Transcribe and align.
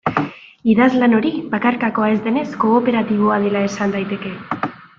Idazlan 0.71 1.13
hori, 1.17 1.31
bakarkakoa 1.51 2.07
ez 2.13 2.17
denez, 2.29 2.47
kooperatiboa 2.65 3.39
dela 3.45 3.65
esan 3.69 3.95
daiteke. 3.99 4.33